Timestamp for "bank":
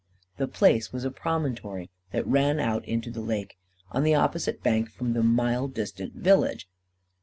4.63-4.89